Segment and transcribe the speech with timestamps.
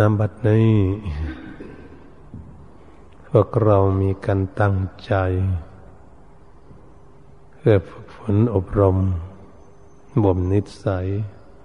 [0.00, 0.72] นำบัดนี้
[3.28, 5.14] พวกเรามีกันตั้งใจ
[7.54, 8.98] เพื่อฝึกฝนอบรม
[10.24, 11.06] บ่มนิสัย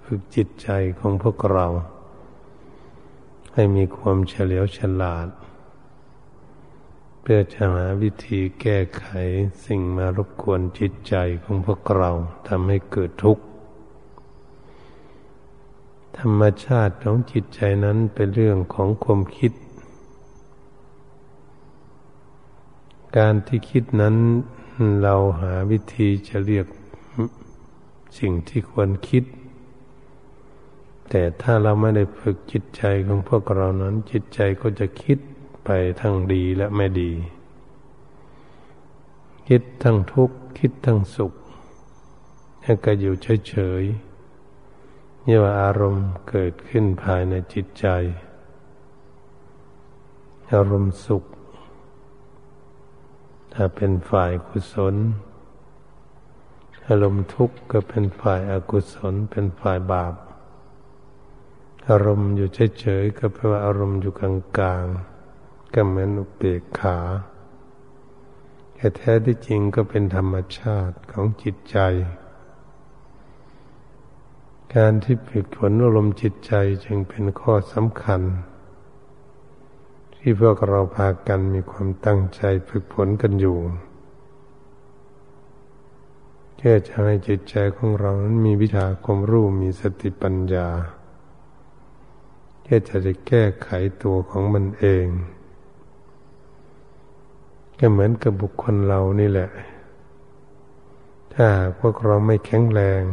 [0.04, 1.66] ฝึกจิตใจของพวกเรา
[3.54, 5.28] ให้มีความเฉลียวฉลาด
[7.20, 9.04] เพื่อจะหาวิธีแก้ไข
[9.64, 12.10] สิ่งมารบกวนจิตใจของพวกเรา
[12.48, 13.44] ทำให้เกิดทุกข์
[16.18, 19.52] ธรรมชาติของจิตใจนั้นเป็นเรื่องของความคิด
[23.16, 24.16] การที่คิดนั้น
[25.02, 26.66] เราหาวิธีจะเรียก
[28.18, 29.24] สิ่งที่ควรคิด
[31.10, 35.18] แต่ถ้าเราไม่ได้ฝึกจิตใจของพวกเรานั้น จิตใจก็จะคิด
[35.64, 35.70] ไป
[36.00, 37.12] ทั้งดีและไม่ดี
[39.48, 41.32] คิดทั้งทุกข์ คิดทั้งสุข
[42.62, 43.14] แล้วก็อยู่
[43.48, 44.11] เฉยๆ
[45.26, 47.86] นี่ว่าอารมณ์เกิดขึ้นภายในจิตใจ
[50.54, 51.24] อารมณ์สุข
[53.52, 54.94] ถ้าเป็นฝ่ายกุศล
[56.88, 60.14] อารมณ์ทุกข์ก็เป็นฝ่ายอากุศล เป็นฝ่ายบาป
[61.88, 62.48] อารมณ์อยู่
[62.80, 64.22] เฉยๆก็แปลว่าอารมณ์อยู่ก
[64.62, 66.98] ลางๆก็เหมือนอุเบกขา
[68.74, 71.78] แต่แท้ที่จริงก็เป็นธรรมชาติของจิตใจ
[74.78, 76.52] การที่ฝึกฝนอารมณ์จิตใจ
[76.84, 78.22] จึงเป็นข้อสำคัญ
[80.16, 83.58] ที่พวกเราพากันมีความตั้งใจฝึกฝนกันอยู่
[86.56, 90.68] เพื่อจะให้จิตใจของเรานั้นมีวิชาความรู้มีสติปัญญา
[92.62, 93.68] เพื่อจะได้แก้ไข
[94.02, 95.06] ตัวของมันเอง
[97.78, 99.50] ก็เหมือนกับบุคคลเรานี่แหละ
[101.34, 101.46] ถ้า
[101.78, 103.04] พวกเราไม่แข็งแรง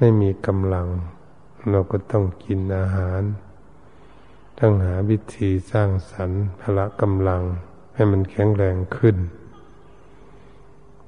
[0.00, 0.88] ไม่มีกำลัง
[1.70, 3.22] เราก็ต้องกินอาหาร
[4.58, 7.42] ต้องหาวิธีสร้างสรรค์พละกำลัง
[7.94, 9.16] ให้มันแข็งแรงขึ้น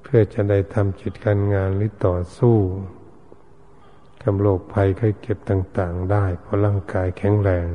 [0.03, 2.57] เพื่อจะได้ทำจิตการงานหรือต่อสู้
[4.23, 7.69] กับโรคภัยไข้เก็บต่างๆ ได้เพราะร่างกายแข็งแรง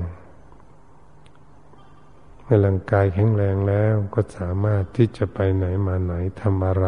[2.42, 6.88] เมื่อร่างกายแข็งแรงแล้วก็สามารถที่จะไปไหนมาไหนทำอะไร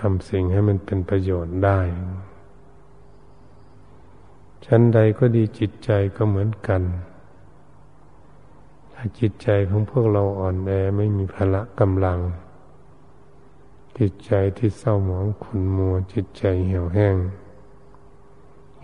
[0.00, 1.78] ทำสิ่งให้มันเป็นประโยชน์ได้
[4.64, 6.82] ชั้นใดก็ดีจิตใจก็เหมือนกัน
[8.92, 12.18] ถ้าจิตใจของพวกเราอ่อนแอไม่มีพละกำลัง
[13.98, 17.16] จิตใจที่เศร้าหมองขุนมัว จิตใจเหี่ยวแห้ง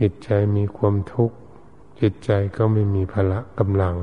[0.01, 1.37] จิตใจมีความทุกข์
[2.01, 3.95] จิตใจก็ไม่มีพละกำลัง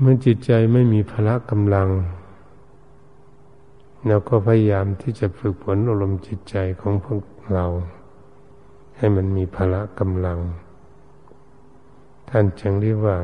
[0.00, 1.88] เมื่อจิตใจไม่มีพละกำลัง
[4.06, 7.22] เราก็พยายามที่จะฝึกฝนอารมณ์จิตใจของพวก
[7.52, 7.66] เรา
[8.96, 10.38] ให้มันมีพละกำลัง
[12.28, 13.16] ท่านจึงเรียกว่า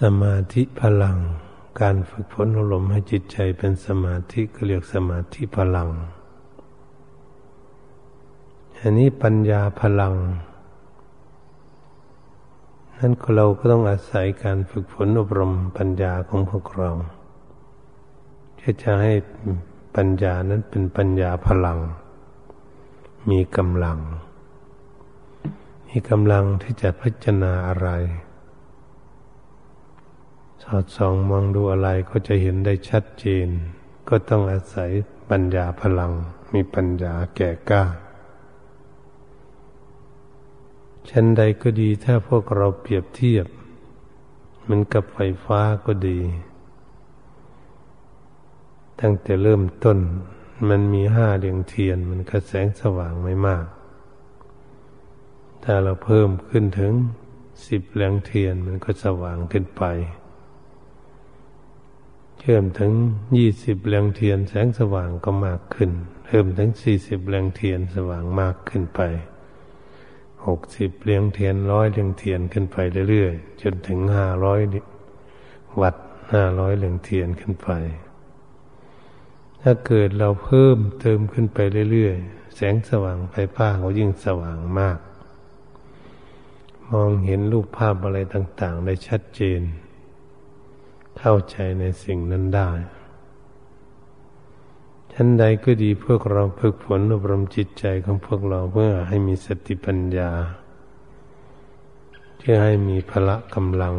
[0.00, 1.18] สมาธิพลัง
[1.80, 5.88] การฝึกฝนอารมณ์ให้จิตใจเป็นสมาธิก็เรียกสมาธิพลัง
[8.78, 10.14] อันนี้ปัญญาพลัง
[13.04, 16.90] นั้นเราก็ต้องอาศัยการฝึกฝนอบรมปัญญาของพวกเรา
[18.56, 19.12] เพื่อจะให้
[19.96, 21.78] ปัญญานั้นเป็นปัญญาพลัง
[23.30, 23.98] มีกำลัง
[25.88, 27.88] มีกำลังที่จะพิจารณาอะไร
[30.62, 33.48] สอดส่องมองดูอะไรก็จะเห็นได้ชัดเจน
[34.08, 34.90] ก็ต้องอาศัย
[35.30, 36.12] ปัญญาพลัง
[36.52, 37.82] มีปัญญาแก่กล้า
[41.10, 43.46] ชั้นใดก็ดีถ้าพวกเราเปรียบเทียบ
[44.68, 46.20] มันกับไฟฟ้าก็ดี
[49.00, 49.98] ตั้งแต่เริ่มต้น
[50.68, 53.66] มันมีห้าเรียงเทียน มันก็แสงสว่างไม่มาก
[55.64, 56.92] ถ้าเราเพิ่มขึ้นถึง
[57.66, 59.84] สิบเรียงเทียนมันก็สว่างขึ้นไป
[62.40, 62.92] เพิ่มถึง
[63.36, 65.90] ยี่สิบเรียงเทียนแสงสว่างก็มากขึ้น
[66.26, 69.00] เพิ่มถึงสี่สิบเรียงเทียนสว่างมากขึ้นไป
[70.46, 72.76] หกสิบเลี้ยงเทียนร้อยเลี้ยงเทียนขึ้นไป
[73.10, 74.60] เรื่อยๆจนถึงห้าร้อย
[75.80, 75.94] วัด
[76.32, 77.70] ห้าร้อยเลี้ยงเทียนขึ้นไป
[79.62, 81.58] ถ้าเกิดเราเพิ่มเติมขึ้นไป
[81.92, 84.98] เรื่อยๆแสงสว่างไฟฟ้าเขายิ่งสว่างมาก
[86.90, 89.60] มองเห็นรูปภาพอะไรต่าง ๆ ได้ชัดเจน
[91.18, 92.70] เข้าใจในสิ่งนั้นได้
[95.14, 100.30] ชั้นใดก็ดีพวกเราฝึกฝนอบรมจิตใจของพวกเราเพื่อให้มีสติปัญญา
[102.38, 103.96] เพื่อให้มีพละกำลัง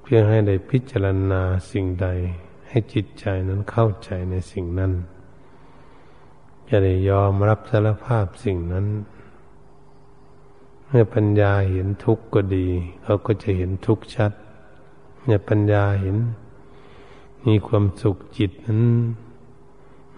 [0.00, 2.06] เพื่อให้ได้พิจารณาสิ่งใด
[2.68, 4.92] ให้จิตใจนั้นเข้าใจในสิ่งนั้น
[6.68, 8.86] จะได้ยอมรับสารภาพสิ่งนั้น
[10.86, 12.68] เมื่อปัญญาเห็นทุกข์ก็ดี
[13.02, 14.32] เขาก็จะเห็นทุกข์ชัด
[15.22, 16.16] เมื่อปัญญาเห็น
[17.46, 18.82] มีความสุขจิตนั้น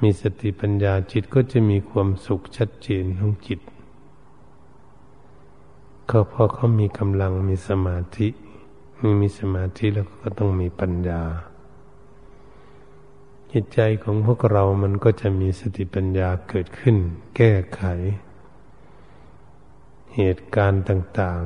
[0.02, 3.60] มีสติปัญญาจิตก็จะมีความสุขชัดเจนของจิต
[6.10, 8.28] ก็เพราะเขามีกำลังมีสมาธิ
[9.00, 11.22] มีมีสมาธิแล้วก็ต้องมีปัญญา
[13.52, 16.96] จิตใจของพวกเรามันก็จะมีสติปัญญาเกิดขึ้น
[17.36, 17.82] แก้ไข
[20.16, 21.42] เหตุการณ์ต่าง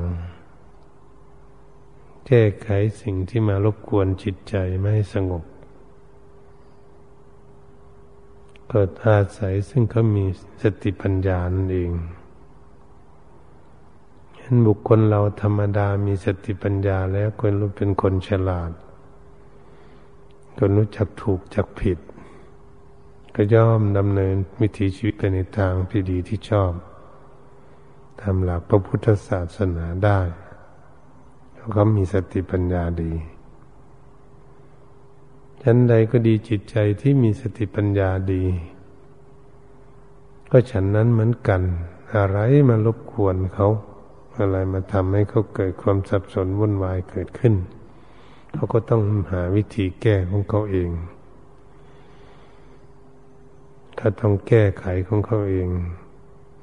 [0.93, 2.67] ๆ แก้ไข
[3.01, 5.43] สิ่งที่มารบกวนจิตใจไม่ให้สงบ
[8.71, 10.25] ก็อาศัยซึ่งเขามี
[10.61, 11.91] สติปัญญานั่นเอง
[14.37, 18.71] เห็นบุคคลเราธรรมดามีสติปัญญาแล้วคนรู้เป็นคนฉลาด
[20.57, 21.97] คนรู้จักถูกจักผิด
[23.35, 26.71] ก็ย่อมดำเนินวิถีชีวิตไปในทางที่ดีที่ชอบ
[28.21, 30.19] ทำหลักพระพุทธศาสนาได้
[31.73, 33.13] เขามีสติปัญญาดี
[35.69, 38.43] ชั้นใดก็ดีจิตใจที่มีสติปัญญาดี
[40.51, 41.61] ก็ฉันนั้นเหมือนกัน
[42.15, 42.37] อะไร
[42.69, 43.67] มารบกวนเขา
[44.39, 47.53] อะไรมาทำให้เขาเกิดความสับสนวุ่นวายเกิดขึ้น
[48.53, 50.89] เขาก็ต้องหาวิธีแก้ของเขาเอง
[53.97, 55.67] ถ้าต้องแก้ไขของเขาเอง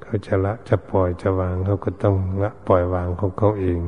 [0.01, 3.79] เขาจะละจะปล่อยจะวางเขาก็ต้องละปล่อยวางของเขาเอง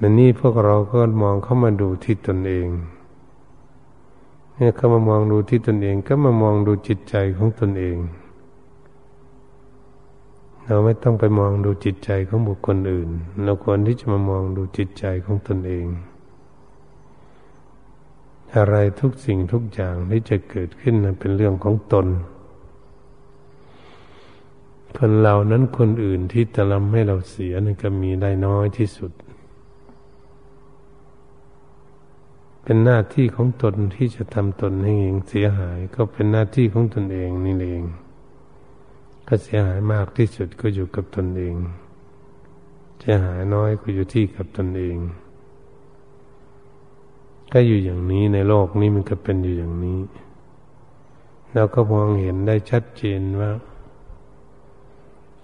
[0.00, 2.70] นั่นนี่พวกเราก็มองเข้ามาดูที่ตนเอง
[4.58, 7.98] เนี่ยเขามามองดูที่ตนเองก็มามองดูจิตใจของตนเอง
[10.64, 13.10] เราไม่ต้องไปมองดูจิตใจของบุคคลอื่น
[13.44, 15.86] เราควรที่จะมามองดูจิตใจของตนเอง
[18.56, 22.06] อะไรทุกสิ่งทุกอย่างที่จะเกิดขึ้นนั้นเป็นเรื่องของตน
[24.96, 29.12] คนเรานั้นคนอื่นที่จะทำให้เราเสียนั่นก็มีได้น้อยที่สุด
[32.70, 37.82] เป็นหน้าที่ของตนที่จะทำตนให้เองเสียหายก็เป็นหน้าที่ของตนเองนี่เอง
[39.28, 41.54] ก็เสียหายมากที่สุดก็อยู่กับตนเอง
[43.00, 44.96] เสียหายน้อยก็อยู่ที่กับตนเอง
[47.52, 50.00] ก็อยู่อย่างนี้ในโลกนี้มันก็เป็นอยู่อย่างนี้
[51.54, 53.50] เราก็มองเห็นได้ชัดเจนว่า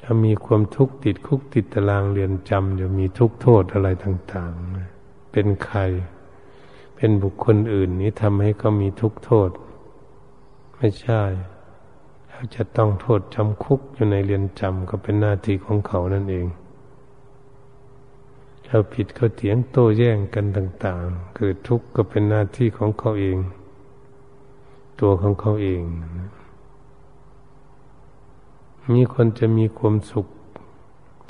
[0.02, 4.52] ถ้ามีความทุกข์ติดคุกติดตารางเรียนจำอยู่มีทุกโทษอะไรต่าง
[4.92, 5.80] ๆ เป็นใคร
[7.06, 9.50] เป็นบุคคลอื่นนี้ทำให้เขามีทุกโทษ
[10.76, 11.22] ไม่ใช่
[12.30, 16.46] เขาจะต้องโทษจำคุกอยู่ในเรียนจำก็เป็นหน้าที่ของเขานั่นเอง
[18.66, 23.38] เขาผิดเขาเถียงโต้แย้งกันต่าง ๆ เกิดทุกข์ก็เป็นหน้าที่ของเขาเอง
[25.00, 25.80] ตัวของเขาเอง
[28.92, 30.26] มีคนจะมีความสุข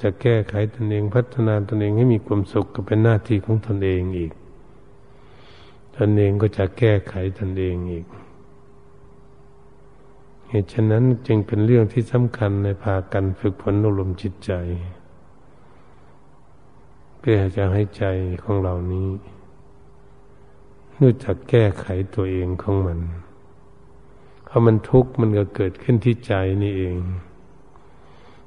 [0.00, 4.32] จะแก้ไขตนเองพัฒนาตนเองให้มีความสุขก็เป็นหน้าที่ของตนเองอีก
[5.96, 8.06] ตนเองก็จะแก้ไขตนเองอีก
[10.48, 14.52] เหตุฉะนั้นจึงเป็นเรื่องที่สำคัญในพากันฝึกฝนอารมณ์จิตใจ
[17.18, 18.04] เพื่อจะให้ใจ
[18.42, 19.08] ของเรานี้
[21.00, 23.00] รู้จักแก้ไขตัวเองของมัน
[24.44, 26.96] เพราะมันทุกข์มันก็เกิดขึ้นที่ใจนี่เอง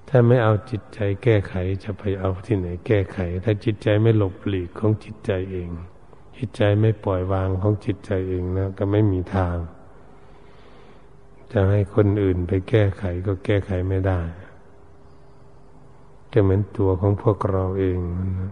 [0.08, 5.70] ถ้าไม่เอาจิตใจแก้ไขจะไปเอาที่ไหนแก้ไข ถ้าจิตใจไม่หลบหลีกของจิตใจเอง
[6.38, 9.58] จิตใจไม่ปล่อยวางของจิตใจเองนะ ก็ไม่มีทาง
[11.52, 14.22] จะให้คนอื่นไปแก้ไขก็แก้ไขไม่ได้
[16.32, 18.00] จะเหมือนตัวของพวกเราเอง
[18.40, 18.52] นะ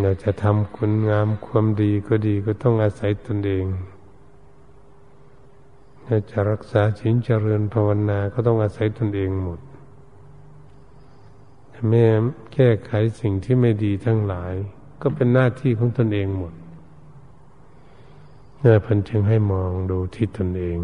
[0.00, 3.66] เราจะทำคุณงามความดีก็ดีก็ต้องอาศัยตนเอง
[6.04, 9.60] เราจะรักษาชินเจริญภาวนาก็ต้องอาศัยตนเองหมด
[11.90, 12.06] แม่
[12.54, 14.54] แก้ไขสิ่งที่ไม่ดีทั้งหลาย
[15.02, 16.54] ก็เป็นหน้าที่ของตนเองหมด
[18.58, 20.78] เนื่อพันจึงให้มองดูที่ตนเอง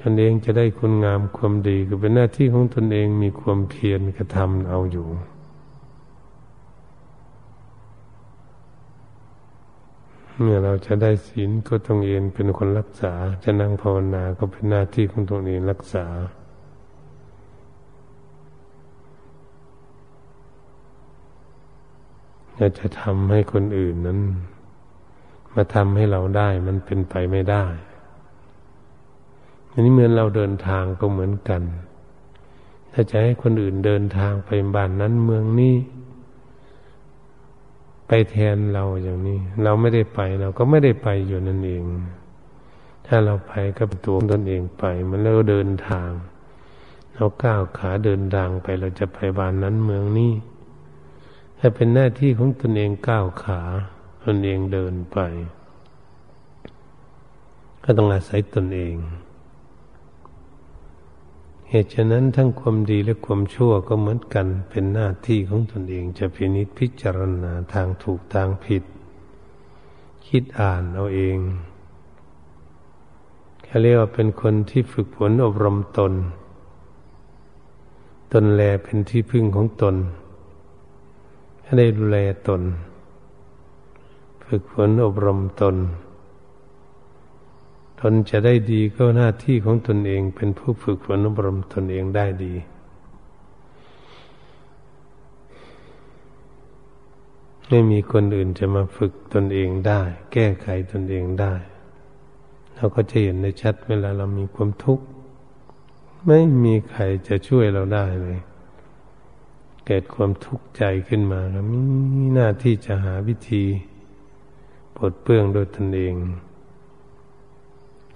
[0.00, 5.08] ตนเองจะได้คุณงามความดีก็เป็นหน้าที่ของตนเองมีความเพียรกระทำเอาอยู่
[10.42, 13.12] เมื่อเราจะได้ศีลก็ต้องเองเป็นคนรักษา
[13.44, 16.06] จะนั่งภาวนาก็เป็นหน้าที่ของตัวเองรักษา
[22.78, 24.20] จะทำให้คนอื่นนั้น
[25.54, 27.64] มาทำให้เราได้ มันเป็นไปไม่ได้
[29.72, 31.62] อันนี้เหมือนเราเดินทางก็เหมือนกัน
[32.92, 35.76] ถ้าจะให้คนอื่นเดินทางไปบ้านนั้นเมืองนี้
[38.08, 41.84] ไปแทนเราอย่างนี้ เราไม่ได้ไปเราก็ไม่ได้ไปอยู่นั่นเอง
[43.06, 46.10] ถ้าเราไปก็เป็นตัวตนเองไป มันเราเดินทาง
[47.14, 50.32] เราก้าวขาเดินทางไปเราจะไปบ้านนั้นเมืองนี้
[51.62, 53.60] ถ้าเป็นหน้าที่ของตนเองก้าวขา
[54.24, 55.18] ตนเองเดินไป
[57.84, 58.96] ก็ต้องอาศัยตนเอง
[61.68, 68.82] เหตุฉะนั้นทั้งความดีและความชั่วก็เหมือนกันเป็นหน้าที่ของตนเองจะพินิจพิจารณาทางถูกทางผิด
[70.26, 71.38] คิดอ่านเอาเอง
[73.64, 76.12] เขาเรียกว่าเป็นคนที่ฝึกฝนอบรมตน
[78.32, 79.96] ตนแลเป็นที่พึ่งของตน
[81.70, 82.62] ให้ได้ดูแลตน
[84.44, 85.76] ฝึกฝนอบรมตน
[88.00, 92.54] ตนจะได้ดีก็หน้าที่ของตนเอง เป็นผู้ฝึกฝนอบรมตนเองได้ดี
[97.68, 100.00] ไม่มีคนอื่นจะมาฝึกตนเองได้
[100.32, 101.54] แก้ไขตนเองได้
[102.74, 105.04] เราก็จะเห็นในชัดเวลาเรามีความทุกข์
[106.26, 108.40] ไม่มีใครจะช่วยเราได้เลย
[109.92, 113.64] เกิดความทุกข์ใจขึ้นมาแล้วมีหน้าที่จะหาวิธี
[114.96, 116.14] ปลดเปลื้องโดยตนเอง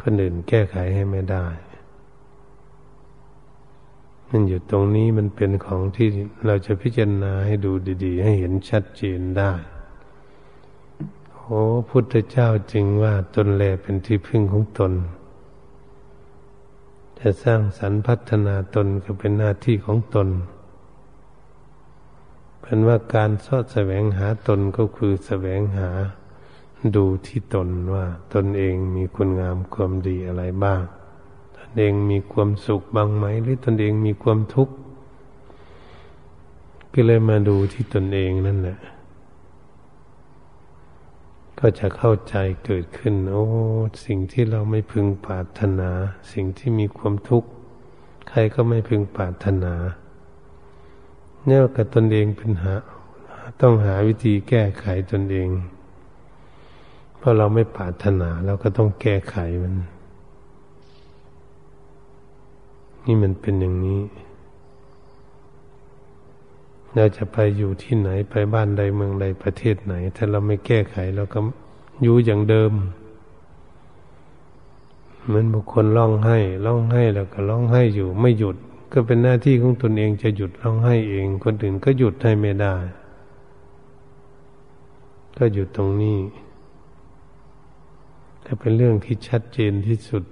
[0.02, 1.46] คนอื่นแก้ไขให้ไม่ได้
[4.28, 6.08] มันอยู่ตรงนี้มันเป็นของที่
[6.46, 7.72] เราจะพิจารณาให้ดู
[8.04, 9.52] ดี ๆ ให้เห็นชัดเจนได้
[11.34, 14.92] โอ้พุทธเจ้าจริงว่าตนแลเป็นที่พึ่งของตน
[17.18, 20.30] จะสร้างสรรพัฒนาตนก็เป็นหน้าที่ของตน
[22.66, 25.90] เป็นว่าการสอดแสวงหาตนก็คือแสวงหา
[26.96, 28.04] ดูที่ตนว่า
[28.34, 30.82] ตนเองมีคุณงามความดีอะไรบ้าง
[31.56, 34.74] ตนเองมีความสุขบ้างไหม หรือตนเองมีความทุกข์
[36.92, 38.78] ก็เลยมาดูที่ตนเองนั่นแหละ
[41.58, 43.44] ก็จะเข้าใจเกิดขึ้น โอ้
[44.04, 45.90] สิ่งที่เราไม่พึงปรารถนา
[46.32, 47.48] สิ่งที่มีความทุกข์
[48.28, 49.74] ใครก็ไม่พึงปรารถนา
[51.46, 52.74] เนี่ยกับตนเองเป็นหา
[53.60, 55.48] ต้องหาวิธีแก้ไขตนเอง
[57.18, 59.74] เพราะเราไม่ปรารถนาเราก็ต้องแก้ไขมัน
[63.06, 64.02] นี่มันเป็นอย่างนี้
[66.94, 71.40] เราจะไปอยู่ที่ไหนไปบ้านใดเมืองใดประเทศไหน ถ้าเราไม่แก้ไขเราก็
[72.02, 72.72] อยู่อย่างเดิม
[75.24, 78.56] เหมือนบุคคลร้องไห้ร้องไห้แล้วก็ร้องไห้อยู่ไม่หยุด
[78.94, 82.74] ก็เป็นหน้าที่ของตนเองจะหยุดร้องไห้เอง คนอื่นก็หยุดให้ไม่ได้
[85.38, 86.18] ก็หยุดตรงนี้
[88.46, 90.24] ก็เป็นเรื่องที่ชัดเจนที่สุด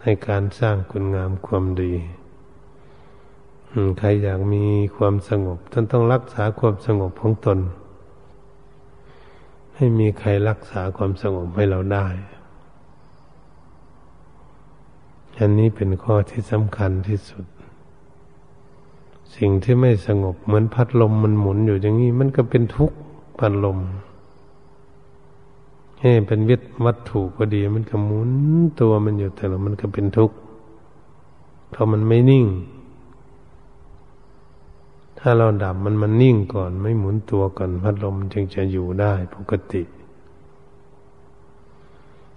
[0.00, 1.92] ในการสร้างคุณงามความดี
[3.98, 4.64] ใครอยากมี
[4.96, 7.58] ความสงบท่านต้องรักษาความสงบของตน
[9.76, 12.06] ให้มีใครรักษาความสงบให้เราได้
[15.38, 17.44] อันนี้เป็นข้อที่สำคัญที่สุด
[19.36, 22.96] สิ่งที่ไม่สงบเหมือนพัดลมมันหมุนอยู่อย่างนี้ มันก็เป็นทุกข์
[23.38, 23.78] พัดลม
[26.00, 28.30] ให้เป็นวิทวัตถุก็ดี มันก็หมุน
[28.80, 30.36] ตัวมันอยู่แต่ละมันก็เป็นทุกข์
[31.70, 32.46] เพราะมันไม่นิ่ง
[35.18, 39.82] ถ้าเราดับมันมันนิ่งก่อน ไม่หมุนตัวก่อน พัดลมจึงจะอยู่ได้ปกติ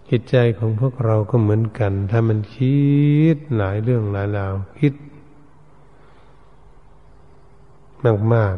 [0.10, 2.80] จิตใจของพวกเราก็เหมือนกัน ถ้ามันคิ
[3.36, 4.94] ดหลายเรื่องหลายราวคิด
[8.34, 8.56] มาก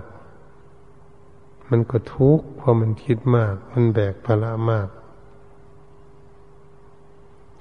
[0.83, 4.87] ๆ มันก็ทุกข์เพราะมันคิดมาก มันแบกภาระมาก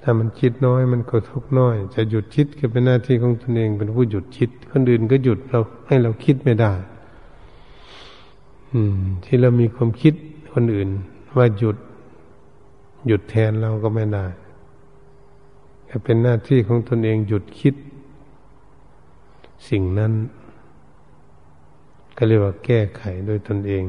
[0.01, 6.73] ถ้ามันคิดน้อย มันก็ทุกข์น้อย จะหยุดคิดก็เป็นหน้าที่ของตนเอง เป็นผู้หยุดคิด คนอื่นก็หยุดเราให้เราคิดไม่ได้
[8.71, 10.13] อืม ที่เรามีความคิด
[10.53, 10.89] คนอื่น
[11.37, 11.77] ว่าหยุด
[13.07, 14.25] หยุดแทนเราก็ไม่ได้
[15.85, 17.75] แต่เป็นหน้าที่ของตนเองหยุดคิด
[19.69, 20.13] สิ่งนั้น
[22.17, 23.85] ก็เรียกว่าแก้ไขโดยตนเอง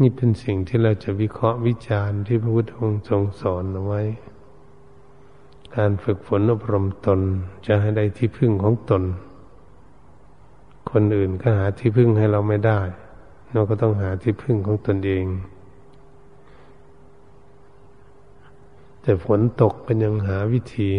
[0.00, 4.02] นี่เป็นสิ่งที่เราจะวิเคราะห์วิจารณ์ที่พระพุทธองค์ทรงสอนเอาไว้
[5.76, 7.20] การฝึกฝนอบรมตน
[7.66, 9.02] จะให้ได้ที่พึ่งของตน
[10.90, 12.80] คนอื่นก็หาที่พึ่งให้เราไม่ได้
[13.52, 15.24] เราก็ต้องหาที่พึ่งของตนเอง
[19.02, 20.90] แต่ฝนตกก็ยังหาวิธี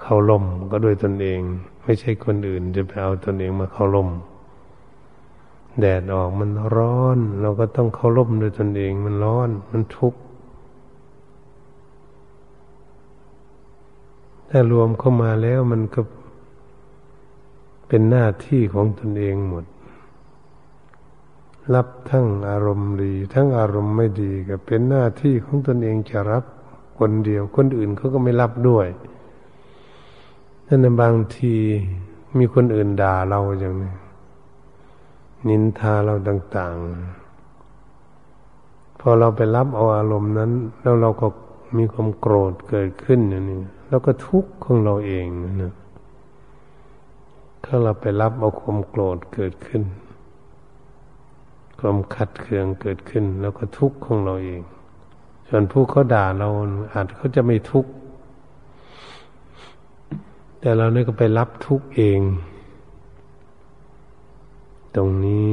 [0.00, 1.40] เข้าล่มก็โดยตนเอง
[1.82, 4.10] ไม่ใช่คนอื่นจะไปเอาตนเองมาเข้าล่ม
[5.80, 10.20] แดดออกมันร้อน เราก็ต้องเข้าล่มโดยตนเอง มันร้อนมันทุกข์
[14.50, 16.00] ถ้ารวมเข้ามาแล้วมันก็
[17.88, 19.64] เป็นหน้าที่ของตนเองหมด
[21.74, 26.44] รับทั้งอารมณ์ดี ทั้งอารมณ์ไม่ดีก็เป็นหน้าที่ของตนเองจะรับ
[26.98, 28.86] คนเดียว คนอื่นเขาก็ไม่รับด้วย
[30.66, 31.54] นั่นบางที
[32.38, 33.92] มีคนอื่นด่าเราอย่างนี้
[35.48, 36.74] นินทาเราต่าง
[38.32, 40.50] ๆ พอเราไปรับเอาอารมณ์นั้น
[40.82, 41.26] แล้วเราก็
[41.78, 45.26] มีความโกรธเกิดขึ้นอย่างนี้แล้วก็ทุกข์ของเราเอง
[45.62, 45.74] นะ
[47.64, 49.82] ถ้าเราไปรับเอาความโกรธเกิดขึ้น
[51.78, 54.60] ความขัดเคืองเกิดขึ้น แล้วก็ทุกข์ของเราเอง
[55.56, 56.48] ส่วนผู้เขาด่าเรา
[56.92, 57.90] อาจเขาจะไม่ทุกข์
[60.60, 62.20] แต่เราเนี่ยก็ไปรับทุกข์เอง
[64.96, 65.50] ตรงนี้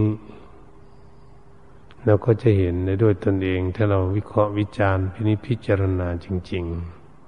[2.05, 6.63] เราก็จะเห็นในด้วยตนเอง ถ้าเราวิเคราะห์วิจารณ์พินิจพิจารณาจริง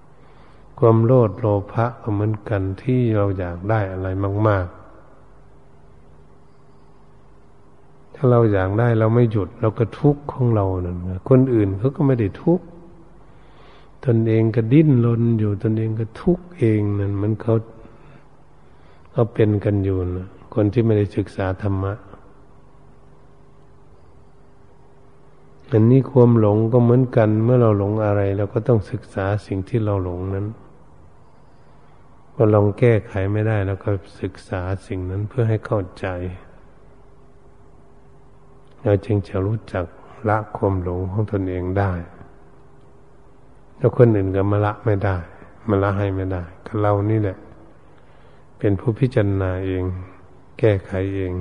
[0.08, 4.08] ๆ ความโลดโลภะก็เหมือนกันที่เราอยากได้อะไร
[4.48, 4.84] มาก ๆ
[8.13, 10.98] ถ้าเราอยากได้เราไม่หยุด เราก็ทุกข์ของเรานั่น
[11.30, 12.66] คนอื่นเขาก็ไม่ได้ทุกข์
[14.06, 17.56] ตนเองก็ดิ้นรนอยู่ตนเองก็ทุกข์เองนั่นมันเขา
[19.12, 21.94] เขาเป็นกันอยู่นะคนที่ไม่ได้ศึกษาธรรมะ
[25.72, 30.46] อันนี้ความหลงก็เหมือนกัน เมื่อเราหลงอะไรเราก็ต้องศึกษาสิ่งที่เราหลงนั้น
[32.34, 33.90] พอลองแก้ไขไม่ได้ แล้วก็
[34.22, 36.08] ศึกษาสิ่งนั้นเพื่อให้เข้าใจ
[38.84, 39.86] เราจึงจะรู้จัก
[40.30, 41.92] ละความหลงของตนเองได้
[43.78, 45.16] แล้วคนอื่นก็มาละไม่ได้
[45.70, 47.38] มาละให้ไม่ได้ ก็เรานี่แหละ
[48.58, 49.84] เป็นผู้พิจารณาเอง
[50.60, 51.34] แก้ไขเอง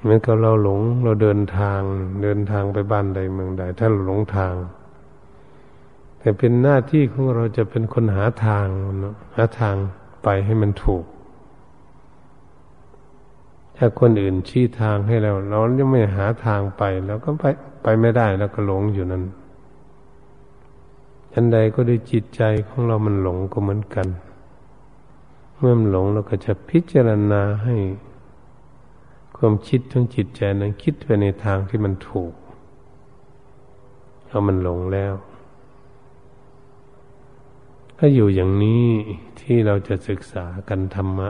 [0.00, 1.80] เหมือนกับเราหลงเราเดินทาง
[2.22, 4.54] เดินทางไปบ้านใดเมืองใด ถ้าเราหลงทาง
[6.18, 8.66] แต่เป็นหน้าที่ของเราจะเป็นคนหาทาง
[9.34, 9.76] หาทาง
[10.22, 11.04] ไปให้มันถูก
[13.80, 17.44] ถ้าคนอื่นชี้ทางให้เราเรายังไม่หาทางไปแล้วก็ไป
[17.82, 19.24] ไปไม่ได้แล้วก็หลงอยู่นั้น
[21.34, 24.08] อันใดก็ด้วยจิตใจของเรามันหลงก็เหมือนกัน
[25.58, 27.76] เมื่อมันหลงเราก็จะพิจารณาให้
[29.36, 32.32] ความคิดทั้งจิตใจนั้นคิดไปในทางที่มันถูก
[34.28, 35.14] เอามันหลงแล้ว
[37.98, 38.86] ถ้าอยู่อย่างนี้
[39.40, 41.28] ที่เราจะศึกษากันธรรมะ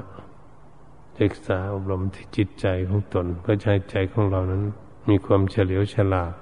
[1.20, 4.62] ศึกษาอบรมที่จิตใจของตนเพื่อให้ใจของเรานั้น
[5.08, 6.32] มีความเฉลียวฉลาด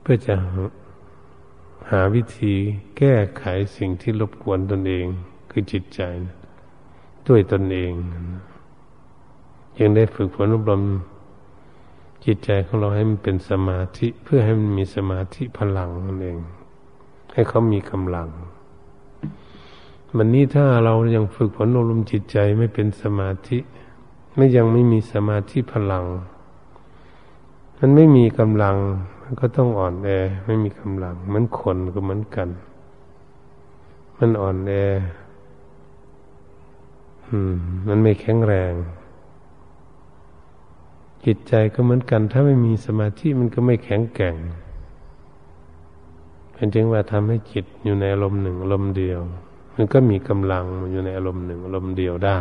[0.00, 0.34] เพื่อจะ
[1.90, 2.54] หาวิธี
[2.98, 3.44] แก้ไข
[3.76, 5.06] สิ่งที่รบกวนตนเอง
[5.50, 6.00] คือจิตใจ
[7.28, 7.92] ด้วยตนเอง
[9.78, 10.82] ยังได้ฝึกฝนอบรม
[12.24, 16.38] จิตใจของเราให้มันเป็นสมาธิ เพื่อให้มันมีสมาธิพลังนั่นเอง
[17.32, 18.28] ให้เขามีกำลัง
[20.18, 23.58] วันนี้ถ้าเรายังฝึกฝนอบรมจิตใจไม่เป็นสมาธิ
[24.34, 26.04] ไม่ยังไม่มีสมาธิพลัง
[27.78, 28.76] มันไม่มีกำลัง
[29.22, 30.08] มันก็ต้องอ่อนแอ
[30.46, 32.48] ไม่มีกำลัง เหมือนคนก็เหมือนกัน
[34.18, 34.72] มันอ่อนแอ
[37.88, 38.72] มันไม่แข็งแรง
[41.24, 44.36] จิตใจก็เหมือนกัน ถ้าไม่มีสมาธิมันก็ไม่แข็งแกร่ง
[46.52, 49.20] เป็นจึงว่าทำให้จิตอยู่ในอารมณ์หนึ่งอารมณ์เดียว
[49.74, 52.38] มันก็มีกำลังอยู่ในอารมณ์หนึ่งอารมณ์เดียวได้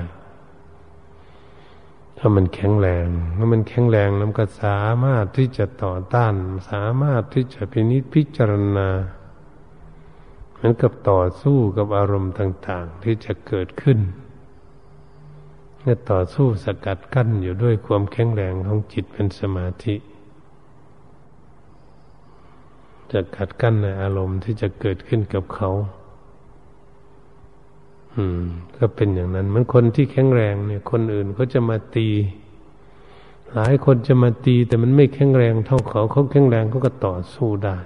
[2.18, 6.34] ถ้ามันแข็งแรงถ้ามันแข็งแรงแล้วก็สามารถที่จะต่อต้าน
[6.72, 8.90] สามารถที่จะพินิจพิจารณา
[10.54, 14.00] เหมือนกับต่อสู้กับอารมณ์ต่าง ๆ ที่จะเกิดขึ้น
[15.82, 19.96] เนี่ยต่อสู้สกัดกั้นอยู่ด้วยความแข็งแรงของจิตเป็นสมาธิ
[23.12, 25.72] จะกัดกั้นในอารมณ์ที่จะเกิดขึ้นกับเขา
[28.16, 28.42] อืม
[28.78, 32.08] ก็เป็นอย่างนั้นเหมือนคนที่แข็งแรงเนี่ย คนอื่นเขาจะมาตี
[33.54, 37.78] หลายคนจะมาตี แต่มันไม่แข็งแรงเท่าเขาเขาแข็งแรงเขาก็ต่อสู้ได้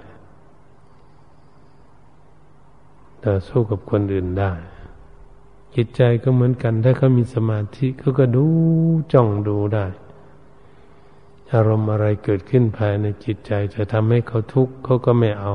[3.26, 4.52] ต่อสู้กับคนอื่นได้
[5.74, 8.46] จิตใจก็เหมือนกัน ถ้าเขามีสมาธิเขาก็ดู
[9.12, 9.86] จ้องดูได้
[11.52, 15.54] อารมณ์อะไรเกิดขึ้นภายในจิตใจจะทำให้เขาทุกข์เขาก็ไม่เอา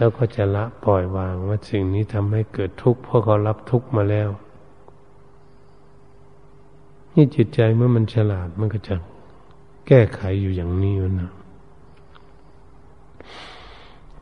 [0.00, 4.28] แล้วก็จะละปล่อยวางว่าสิ่งนี้ทำให้เกิดทุกข์เพราะเขารับทุกข์มาแล้ว
[7.14, 8.94] นี่จิตใจเมื่อมันฉลาดมันก็จะ
[9.88, 11.30] แก้ไขอยู่อย่างนี้นะ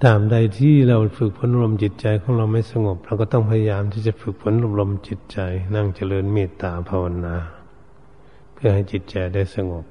[0.04, 5.38] ตามใดที่เราฝึกฝนอบรมจิตใจของเราไม่สงบ เราก็ต้องพยายามที่จะฝึกฝนอบรมจิตใจ
[5.74, 7.36] นั่งเจริญเมตตาภาวนา
[8.52, 9.84] เพื่อให้จิตใจได้สงบ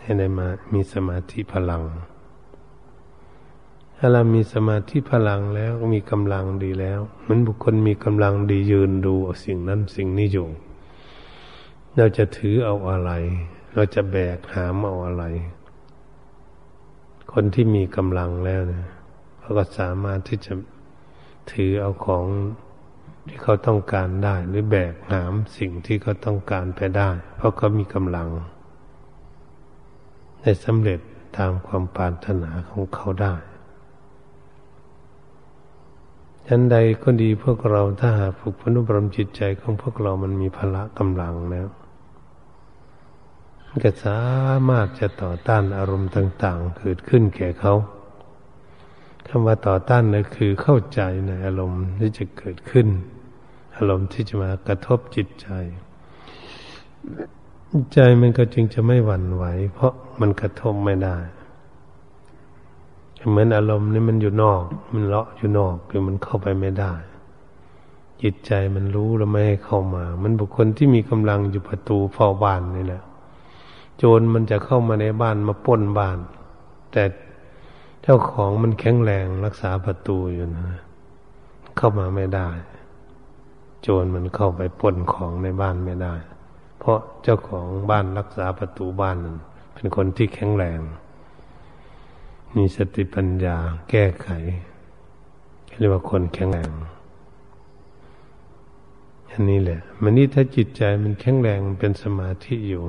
[0.00, 1.84] ให้ได้มามีสมาธิพลัง
[3.98, 10.48] ถ้าเรามีสมาธิพลังแล้วมีกำลังดีแล้วเหมือนบุคคลมีกำลังดียืนดูสิ่งนั้นสิ่งนี้อยู่
[11.96, 13.10] เราจะถือเอาอะไร
[13.74, 15.24] เราจะแบกหามเอาอะไร
[17.32, 18.86] คนที่มีกำลังแล้วเนี่ย
[19.38, 20.52] เขาก็สามารถที่จะ
[21.52, 22.24] ถือเอาของ
[23.28, 28.28] ที่เขาต้องการได้ หรือแบกหามสิ่งที่เขาต้องการไปได้ เพราะเขามีกำลัง
[30.40, 31.00] ได้สำเร็จ
[31.36, 33.34] ตามความปรารถนาของเขาได้
[36.48, 41.66] ฉันใดก็ดีพวกเราถ้าหากฝึกฝนอบรมจิตใจของพวกเรามันมีพละกำลังแล้ว
[43.84, 44.20] ก็สา
[44.68, 47.74] มารถจะต่อต้านอารมณ์ต่าง ๆ เกิดขึ้นแก่เขา
[49.26, 52.88] คำว่าต่อต้านนั่นคือเข้าใจในอารมณ์ที่จะเกิดขึ้น
[53.76, 55.48] อารมณ์ที่จะมากระทบจิตใจ
[57.92, 61.16] ใจมันก็จึงจะไม่หวั่นไหว เพราะมันกระทบไม่ได้
[63.28, 64.62] เหมือนอารมณ์นี่มันอยู่นอก
[64.92, 66.92] มันเลาะอยู่นอกคือมันเข้าไปไม่ได้
[68.22, 73.02] จิตใจมันรู้แล้วไม่ให้เข้ามา มันบุคคลที่มีกำลังอยู่ประตูเฝ้าบ้านนี่แหละ
[73.98, 76.18] โจรมันจะเข้ามาในบ้านมาป้นบ้าน
[76.92, 77.04] แต่
[78.02, 80.80] เจ้าของมันแข็งแรงรักษาประตูอยู่นะ
[81.76, 82.48] เข้ามาไม่ได้
[83.82, 86.14] โจรมันเข้าไปป้นของในบ้านไม่ได้
[86.78, 89.36] เพราะเจ้าของบ้านรักษาประตูบ้านนั้น
[89.74, 90.80] เป็นคนที่แข็งแรง
[92.54, 93.56] มีสติปัญญา
[93.90, 94.28] แก้ไข
[95.78, 96.70] เรียกว่าคนแข็งแรง
[99.30, 102.84] อันนี้แหละ มันนี่ถ้าจิตใจมันแข็งแรงเป็นสมาธิอยู่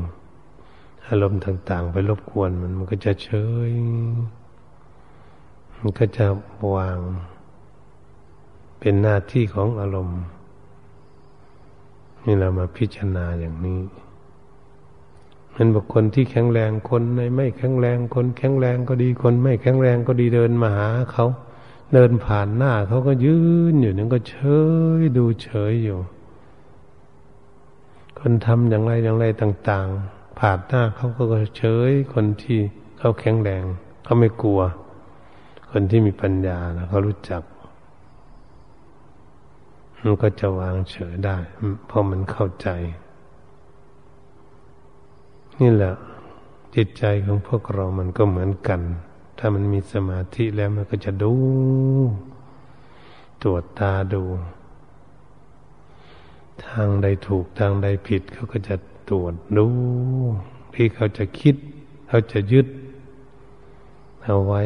[1.08, 3.30] อารมณ์ต่าง ๆ ไปรบกวนมันมันก็จะเฉ
[3.70, 3.72] ย
[5.80, 6.26] มันก็จะ
[6.74, 7.00] วาง
[8.80, 10.22] เป็นหน้าที่ของอารมณ์
[12.26, 13.80] นี่เรามาพิจารณาอย่างนี้
[15.60, 17.04] มันบอกคนที่แข็งแรงคน
[17.36, 21.26] ไม่แข็งแรงคนแข็งแรงก็ดีคนไม่แข็งแรงก็ดีเดินมาหาเขา
[21.94, 23.38] เดินผ่านหน้าเขาก็ยื
[23.72, 24.36] นอยู่นั่นก็เฉ
[25.00, 26.00] ยดูเฉยอยู่
[28.20, 31.24] คนทำอย่างไรอย่างไรต่าง ๆ ผ่านหน้าเขาก็
[31.58, 32.60] เฉยคนที่
[33.00, 33.64] เขาแข็งแรง
[34.04, 34.62] เขาไม่กลัว
[35.72, 37.44] คนที่มีปัญญาเขารู้จัก
[40.02, 41.38] มันก็จะวางเฉยได้
[41.88, 42.70] เพราะมันเข้าใจ
[45.62, 45.94] นี่แหละ
[46.76, 48.82] จิตใจของพวกเรามันก็เหมือนกัน
[49.38, 51.34] ถ้ามันมีสมาธิแล้วมันก็จะดู
[53.44, 54.24] ตรวจตาดู
[56.66, 58.76] ทางใดถูกทางใดผิดเขาก็จะ
[59.10, 59.68] ตรวจดู
[60.74, 61.56] ที่เขาจะคิด
[62.08, 62.68] เขาจะยึด
[64.26, 64.64] เอาไว้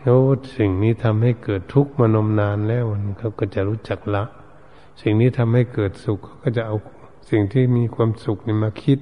[0.00, 0.18] แล้ว
[0.56, 2.84] สิ่งนี้ทำให้เกิดทุกข์มานมนานแล้ว
[3.18, 4.24] เขาก็จะรู้จักละ
[5.00, 6.76] สิ่งนี้ทำให้เกิดสุขเขาก็จะเอา
[7.30, 8.98] สิ่งที่มีความสุขนี่มาคิด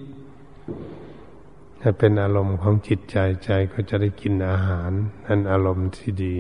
[1.81, 4.91] ถ้าเป็นอารมณ์ของจิตใจใจก็จะได้กินอาหาร
[5.27, 6.37] นั่นอารมณ์ที่ดี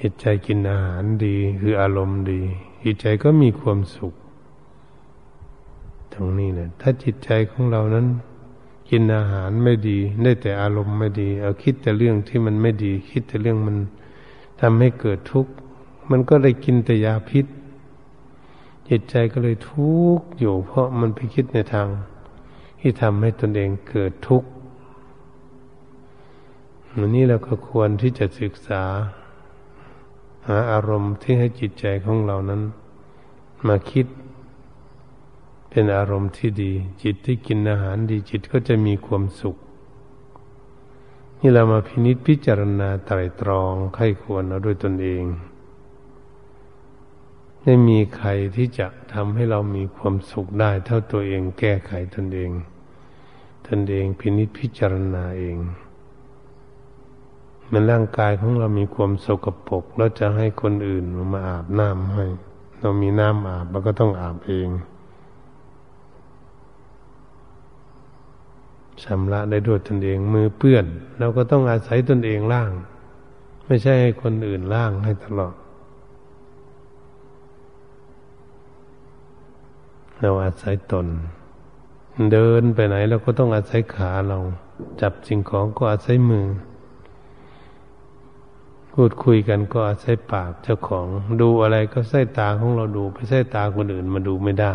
[0.00, 2.40] จิตใจกินอาหารดี คืออารมณ์ดี
[2.84, 4.14] จิตใจก็มีความสุข
[6.12, 8.06] ตรงนี้นะถ้าจิตใจของเรานั้น
[8.90, 13.76] กินอาหารไม่ดี ได้แต่อารมณ์ไม่ดี เอาคิดแต่เรื่องที่มันไม่ดี คิดแต่เรื่องมัน
[14.60, 15.52] ทำให้เกิดทุกข์
[16.10, 17.46] มันก็ได้กินแต่ยาพิษ
[18.88, 21.88] จิตใจก็เลยทุกข์อยู่เพราะมันไปคิดในทาง
[22.84, 24.48] ที่ทำให้ตนเองเกิดทุกข์
[26.96, 28.82] วันนี้เราก็ควรที่จะศึกษา
[30.46, 32.62] หาอารมณ์ที่ให้จิตใจของเรานั้น
[33.66, 34.06] มาคิด
[35.70, 39.56] เป็นอารมณ์ที่ดี จิตที่กินอาหารดีจิตก็จะมีความสุข
[41.38, 45.24] นี่เรามาพินิจพิจารณาไตรตรองไข้ควรเอาด้วยตนเอง
[47.62, 52.52] ไม่มีใครที่จะทำให้เรามีความสุขได้เท่าตัวเอง แก้ไขตนเอง
[53.66, 55.56] ตนเองพินิจพิจารณาเอง
[57.72, 62.24] มันร่างกายของเรามีความสกปรกแล้วจะให้คนอื่นมาอาบน้ำให้
[62.78, 64.68] เรามีน้ำอาบเราก็ต้องอาบเอง
[69.02, 70.86] ชำระได้ด้วยตนเองมือเปื้อน
[71.18, 72.72] เราก็ต้องอาศัยตนเองล่าง
[73.66, 75.54] ไม่ใช่ให้คนอื่นล่างให้ตลอด
[80.20, 81.06] เราอาศัยตน
[82.32, 84.38] เดินไปไหนเราก็ต้องอาศัยขาเรา
[85.00, 86.46] จับสิ่งของก็อาศัยมือ
[88.92, 91.06] พูดคุยกันก็อาศัยปากเจ้าของ
[91.40, 94.74] ดูอะไรก็ใส่ตาของเราดูไปใส่ตาคนอื่นมาดูไม่ได้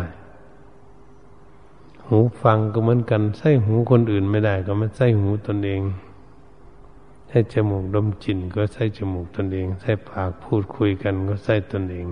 [2.08, 5.82] หูฟังก็เหมือนกันใส่หูคนอื่นไม่ได้ ก็มันใส่หูตนเอง
[7.28, 12.06] ใช้จมูกดมกลิ่นก็ใส่จมูกตนเองใส่ปากพูดคุยกันก็ใส่ตนเอง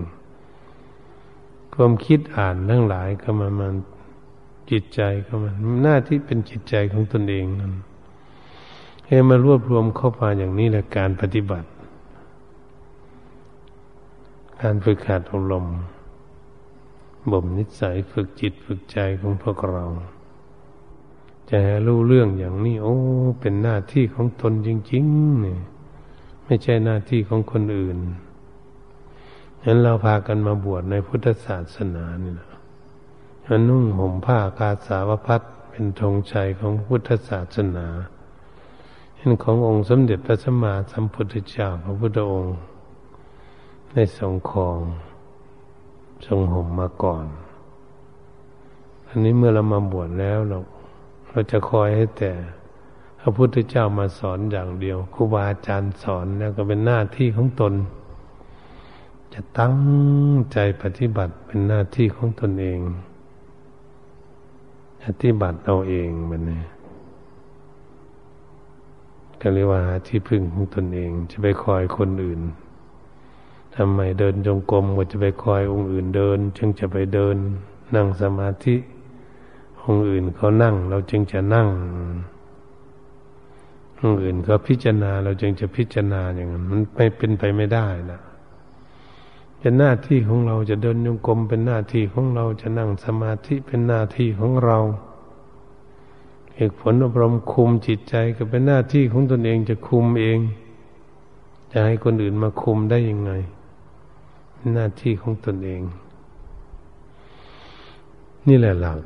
[1.75, 3.75] ความคิดอ่านทั้งหลายก็มามัน
[4.71, 7.73] จิตใจก็มันหน้าที่เป็นจิตใจของตนเองนั่น
[9.07, 11.69] ให้มารวบรวมเข้ามาอย่างนี้แหละการปฏิบัติ
[14.63, 15.67] การฝึกขาดอารม
[17.31, 19.85] บ่มนิสัยฝึกจิตฝึกใจของพวกเรา
[21.49, 22.97] จะให้รู้เรื่องอย่างนี้ โอ้
[23.41, 25.61] เป็นหน้าที่ของตนจริงๆเนี่ย
[26.45, 27.99] ไม่ใช่หน้าที่ของคนอื่น
[29.61, 32.46] ฉะนั้นเราพากันมาบวชในพุทธศาสนานี่นะ
[33.69, 37.87] นุ่งห่มผ้ากาสาวพัดเป็นธงชัยของพุทธศาสนา
[39.17, 42.57] เห็นขององค์สมเด็จพระสัมมาสัมพุทธเจ้าพระพุทธองค์
[43.93, 44.79] ในสงครอง
[46.27, 47.27] ทรงห่มมาก่อน
[49.09, 50.59] อันนี้เมื่อเรามาบวชแล้วเรา
[51.29, 52.33] เราจะคอยให้แต่
[53.21, 57.75] พระพุทธเจ้ามาสอนอย่างเดียวครูบาอาจารย์สอนแล้วก็เป็นหน้าที่ของตน
[59.33, 59.77] จะตั้ง
[60.53, 62.81] ใจปฏิบัติเป็นหน้าที่ของตนเอง
[65.09, 66.61] ปฏิบัติเอาเองมันนี่
[69.41, 72.41] ก็เรียกว่าที่พึ่งของตนเอง จะไปคอยคนอื่น
[73.75, 77.37] ทำไมเดินจงกรมก็จะไปคอยองค์อื่นเดิน จึงจะไปเดิน
[77.95, 78.77] นั่งสมาธิ
[79.83, 81.69] องค์อื่นเขานั่ง เราจึงจะนั่ง
[84.01, 88.21] องค์อื่นเขาพิจารณา เราจึงจะพิจารณาอย่างนั้นมันไม่เป็นไปไม่ได้นะ
[89.67, 94.79] เป็นหน้าที่ของเราจะเดินจงกรมเป็นหน้าที่ของเราจะนั่งสมาธิเป็นหน้าที่ของเรา
[96.57, 100.39] เหตุผลอบรมคุมจิตใจก็เป็นหน้าที่ของตนเองจะคุมเอง
[101.73, 103.33] จะให้คนอื่นมาคุมได้ยังไง
[104.75, 105.83] หน้าที่ของตนเอง
[108.49, 108.99] นี่แหละหลัก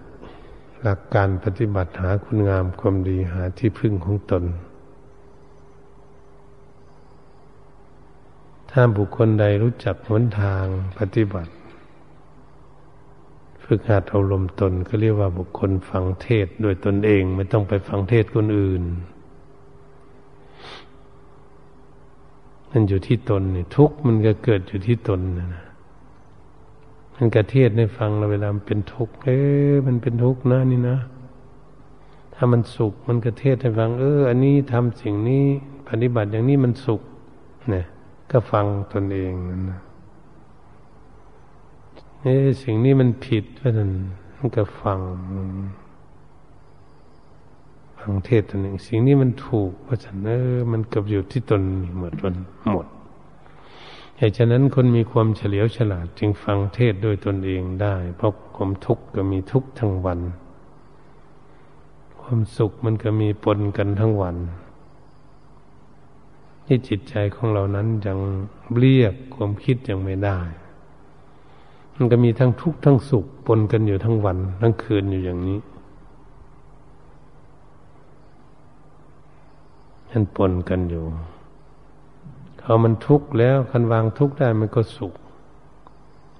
[0.83, 4.44] หลักการปฏิบัติหาคุณงามความดีหาที่พึ่งของตน
[8.70, 10.64] ถ้าบุคคลใดรู้จักหนทาง
[10.98, 11.52] ปฏิบัติ
[13.64, 18.83] ฝึกหัดเอาลมตนก็เรียกว่าบุคคลฟังเทศโดยตนเองไม่ต้องไปฟังเทศคนอื่น
[22.70, 25.62] มันอยู่ที่ตนนี่ทุกมันก็เกิดอยู่ที่ตนนะ
[27.14, 29.28] มันกระเทศในฟังเราเวลาเป็นทุกข์เอ
[29.70, 30.98] อมันเป็นทุกข์นะนี่นะ
[32.35, 35.44] ถ้ามันสุขมันกระเทศให้ฟัง เออ อันนี้ทำสิ่งนี้
[35.88, 37.00] ปฏิบัติอย่างนี้มันสุข
[37.70, 37.87] เนี่ย
[38.31, 39.81] ก็ฟังตนเองนั่นนะ
[42.23, 43.90] เออสิ่งนี้มันผิดเพราะนั้น
[44.37, 45.01] มันก็ฟัง
[47.99, 51.62] ฟังเทศตนึ่งสิ่งนี้มันถูกเพราะฉะนั้นเออมันกับอยู่ที่ตน
[51.99, 52.35] หมดวัน
[52.73, 52.87] หมด
[54.16, 60.21] เหตุฉะนั้นคนมีความเฉลียวฉลาดจึงฟังเทศโดยตนเองได้ เพราะความทุกข์ก็มีทุกข์ทั้งวัน
[62.21, 64.37] ความสุขมันก็มีปนกันทั้งวัน
[66.72, 68.18] ที่จิตใจของเรานั้นยัง
[68.78, 70.38] เรียกความคิดยังไม่ได้
[71.94, 75.59] มันก็มีทั้งทุกข์ทั้งสุขปนกันอยู่ทั้งวัน ทั้งคืนอยู่อย่างนี้
[80.11, 81.04] มันปนกันอยู่
[82.59, 85.12] เขามันทุกข์แล้วคันวางทุกข์ได้มันก็สุข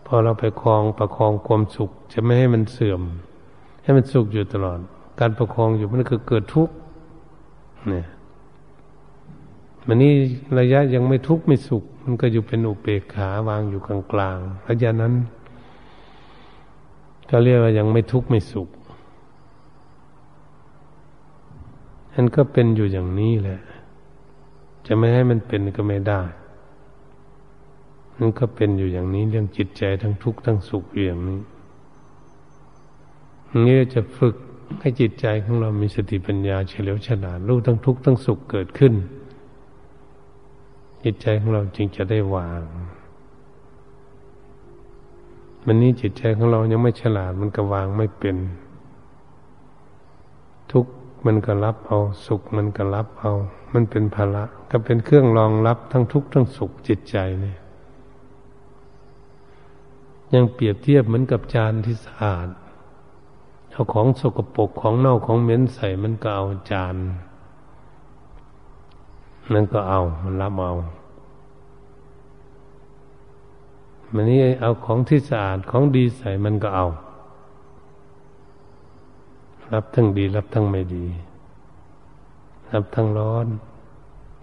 [0.06, 3.02] พอเราไปคลองประคองความสุข จะไม่ให้มันเสื่อม
[3.82, 4.78] ให้มันสุขอยู่ตลอด
[5.20, 6.74] การประคองอยู่มันคือเกิดทุกข์
[7.90, 8.06] เนี่ย
[9.86, 10.12] มันนี่
[10.58, 14.38] ระยะยังไม่ทุกข์ไม่สุข มันก็อยู่เป็นอุเบกขาวางอยู่กลางกลาง
[14.68, 15.14] ระยะนั้น
[17.30, 18.68] ก็เรียกว่ายังไม่ทุกข์ไม่สุข
[22.14, 23.60] มันก็เป็นอยู่อย่างนี้แหละ
[24.86, 26.22] จะไม่ให้มันเป็นก็ไม่ได้
[28.18, 31.40] มันก็เป็นอยู่อย่างนี้เรื่องจิตใจทั้งทุกข์ทั้งสุขอย่างนี้
[33.66, 34.36] นี่จะฝึก
[34.80, 38.94] ให้จิตใจของเรามีสติปัญญาเฉลียวฉลาดรู้ทั้งทุกข์ทั้งสุขเกิดขึ้น
[41.04, 42.62] จิตใจของเราจึงจะได้วาง
[45.66, 48.36] มันนี้จิตใจของเรายังไม่ฉลาดมันก็วางไม่เป็น
[50.72, 50.86] ทุก
[51.26, 53.32] มันก็รับเอา สุขมันก็รับเอา
[53.74, 57.58] มันเป็นภาระก็เป็นเครื่องรองรับทั้งทุกข์ทั้งสุขจิตใจเนี่ย
[60.34, 62.48] ยังเปรียบเทียบเหมือนกับจานที่สะอาด
[63.70, 66.96] เอาของสกปรกของเน่าของเหม็นใส่มันก็เอาจาน
[69.52, 70.72] นั่นก็เอามันรับเอา
[74.14, 76.86] มันนี้เอาของที่สะอาดของดีใส่มันก็เอา
[79.72, 81.04] รับทั้งดี รับทั้งไม่ดี
[82.72, 83.46] รับทั้งร้อน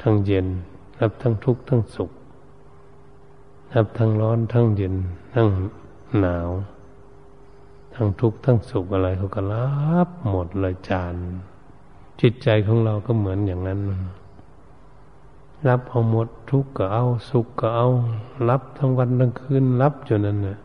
[0.02, 0.48] ทั้งเย็น
[1.02, 2.12] รับทั้งทุกข์ทั้งสุข
[3.76, 4.96] รับทั้งร้อนทั้งเย็น
[5.34, 5.48] ทั้ง
[6.20, 6.50] หนาว
[7.94, 11.16] ททั้งทุกข์ทั้งสุขอะไรเขาก็รับหมดเลยจาน
[12.22, 13.80] จิตใจของเราก็เหมือนอย่างนั้น
[15.68, 17.88] รับเอาหมดทุกข์ก็เอา สุขก็เอา
[18.50, 20.60] รับทั้งวันทั้งคืนรับจนนั้นนะ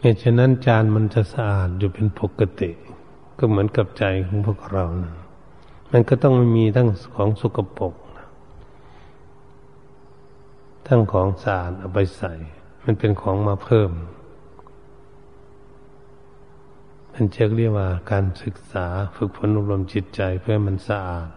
[0.00, 2.70] เหตุฉะนั้นจานมันจะสะอาดอยู่เป็นปกติ
[3.38, 5.14] ก็เหมือนกับใจของพวกเรานะ
[5.90, 7.94] มันก็ต้องมีทั้งของสกปรก
[10.86, 12.32] ทั้งของสะอาดเอาไปใส่
[12.84, 13.90] มันเป็นของมาเพิ่ม
[17.12, 21.28] มันจะเรียกว่าการศึกษาฝึกฝนอบรมจิตใจเพื่อมันสะอาด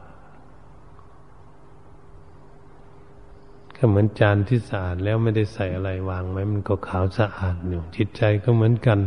[3.81, 8.99] ก็เหมือนจานที่สะอาดแล้วไม่ได้ใส่อะไรวางไว้มันก็ขาวสะอาดอยู่จิตใจก็เหมือนกัน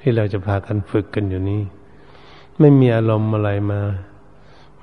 [0.00, 1.62] ที่เราจะพากันฝึกกันอยู่นี้
[2.58, 3.80] ไม่มีอารมณ์อะไรมา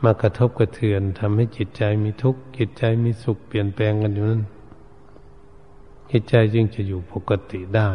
[0.04, 4.44] มากระทบกระเทือนทำให้จิตใจมีทุกข์จิตใจมีสุขเปลี่ยนแปลงกันอยู่นั้น
[6.12, 7.90] จิตใจจึงจะอยู่ปกติได้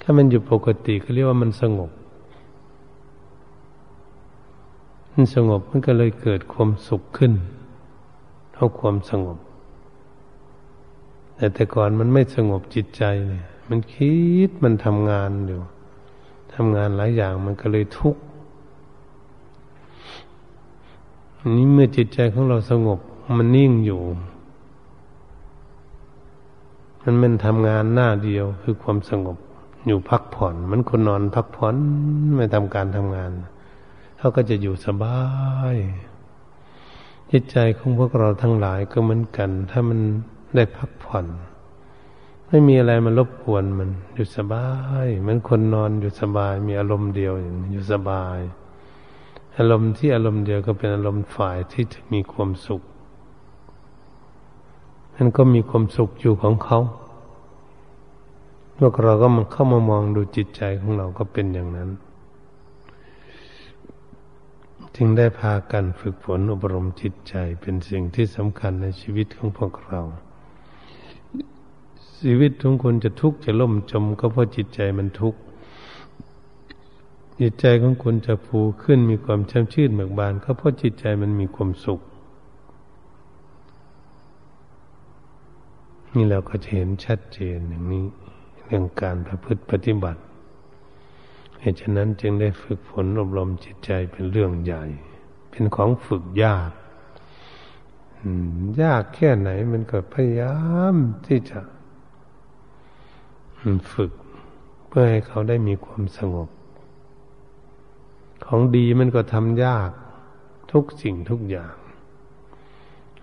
[0.00, 1.90] ถ้ามันอยู่ปกติก็เรียกว่ามันสงบ
[5.12, 7.32] มันสงบมันก็เลยเกิดความสุขขึ้น
[8.58, 9.38] เท่าความสงบ
[11.36, 14.14] แต่แต่ก่อนมันไม่สงบจิตใจเนี่ย มันคิ
[14.48, 15.60] ดมันทำงานอยู่
[16.54, 18.22] ทำงานหลายอย่างมันก็เลยทุกข์
[21.56, 23.00] นี้เมื่อจิตใจของเราสงบ
[23.38, 24.00] มันนิ่งอยู่
[27.02, 29.36] มันมันทำงานหน้าเดียวคือความสงบ
[29.86, 31.76] อยู่พักผ่อน มันคนนอนพักผ่อน
[32.36, 33.30] ไม่ทำการทำงาน
[34.18, 35.20] เขาก็จะอยู่สบา
[35.74, 35.76] ย
[37.32, 40.00] จิตใจของพวกเราทั้งหลายก็เหมือนกัน ถ้ามัน
[40.54, 41.26] ได้พักผ่อน
[42.48, 44.68] ไม่มีอะไรมารบกวนมันอยู่สบา
[45.04, 47.32] ยเหมือนคนนอนอยู่สบาย มีอารมณ์เดียว
[47.72, 48.38] อยู่สบาย
[49.58, 52.82] อารมณ์ที่อารมณ์เดียวก็เป็นอารมณ์ฝ่ายที่จะมีความสุข
[55.14, 56.80] มันก็มีความสุขอยู่ของเขา
[58.78, 61.90] พวกเราก็มาเข้ามามองดูจิตใจของเราก็เป็นอย่างนั้น
[65.00, 70.00] จึงได้พากันฝึกฝนอบรมจิตใจเป็นสิ่งที่สำคัญในชีวิตของพวกเรา
[72.22, 75.40] ชีวิตของคนจะทุกข์จะล่มจมก็เพราะจิตใจมันทุกข์
[77.40, 82.00] จิตใจของคนจะฟูขึ้นมีความช่ำชื่นเบิกบานก็เพราะจิตใจมันมีความสุข
[86.14, 88.04] นี่เราก็จะเห็นชัดเจนอย่างนี้
[88.64, 90.20] เรื่องการประพฤติปฏิบัติ
[91.60, 94.84] เหตุฉะนั้นจึงได้ฝึกฝนอบรมจิตใจเป็นเรื่องใหญ่
[95.50, 96.70] เป็นของฝึกยาก
[98.82, 100.56] ยากแค่ไหนมันก็พยายา
[100.92, 100.94] ม
[101.26, 101.60] ที่จะ
[103.92, 104.12] ฝึก
[104.88, 106.48] เพื่อให้เขาได้มีความสงบ
[108.44, 109.90] ของดีมันก็ทำยาก
[110.72, 111.74] ทุกสิ่งทุกอย่าง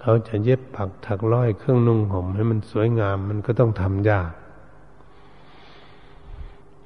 [0.01, 4.31] เขาจะเย็บปักถักร้อยเครื่องนุ่งห่มให้มันสวยงามมันก็ต้องทำยาก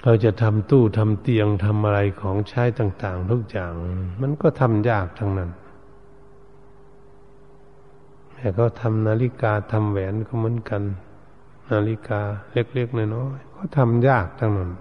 [0.03, 3.73] เราจะทำตู้ทำเตียงทำอะไรของใช้ต่าง ๆ ทุกอย่าง
[4.21, 5.49] มันก็ทำยากทั้งนั้น
[8.33, 10.81] แต่เขาทำนาฬิกาทำแหวนก็เหมือนกัน
[11.71, 14.71] นาฬิกาเล็กๆน้อยๆก็ทำยากทั้งนั้น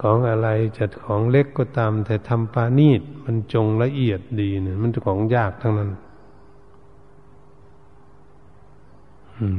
[0.00, 5.90] ของอะไรจัดของเล็กก็ตาม แต่ทำปานีตมันจงละเอียดดีเนี่ยมันของยากทั้งนั้น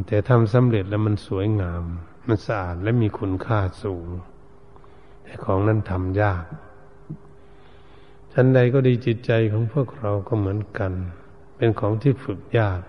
[0.07, 1.83] แต่ทำสำเร็จแล้วมันสวยงาม
[2.27, 4.07] มันสะอาดและมีคุณค่าสูง
[5.23, 6.45] แต่ของนั้นทำยาก
[8.33, 10.91] ชั้นใดก็ดีจิตใจของพวกเราก็เหมือนกัน
[11.55, 12.81] เป็นของที่ฝึกยาก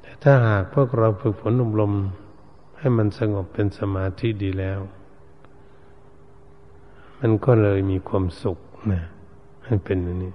[0.00, 1.94] แต่ถ้าหากพวกเราฝึกฝนอบรม
[2.78, 4.80] ให้มันสงบเป็นสมาธิดีแล้ว
[7.20, 8.58] มันก็เลยมีความสุข
[8.92, 9.04] นะ
[9.64, 10.32] มันเป็นอย่างนี้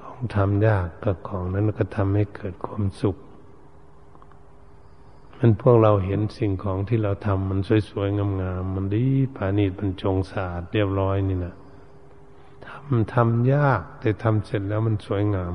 [0.00, 3.16] ของทำยากกับของนั้นก็ทำให้เกิดความสุข
[5.38, 9.04] มันพวกเราเห็นสิ่งของที่เราทำมันสวยๆงามๆมันดี
[9.36, 11.54] ปานีตมันจงสะอาดเรียบร้อยนี่นะ
[12.66, 15.54] ทำทำยาก แต่ทำเสร็จแล้วมันสวยงาม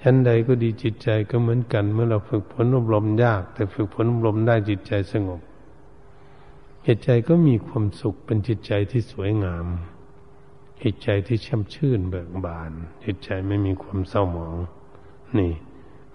[0.00, 5.40] ชั้นใดก็ดีจิตใจก็เหมือนกัน เมื่อเราฝึกฝนอบรมยาก แต่ฝึกฝนอบรมได้จิตใจสงบ
[6.86, 9.66] จิตใจก็มีความสุขเป็นจิตใจที่สวยงาม
[10.82, 12.72] จิตใจที่ช่ำชื่นเบิกบาน
[13.04, 14.56] จิตใจไม่มีความเศร้าหมอง
[15.38, 15.52] นี่